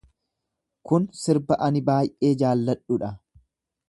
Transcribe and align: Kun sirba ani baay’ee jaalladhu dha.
Kun 0.91 1.05
sirba 1.23 1.59
ani 1.67 1.83
baay’ee 1.91 2.33
jaalladhu 2.45 3.01
dha. 3.05 3.13